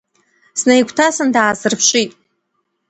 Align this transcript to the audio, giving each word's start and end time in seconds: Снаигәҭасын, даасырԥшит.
Снаигәҭасын, 0.59 1.29
даасырԥшит. 1.35 2.11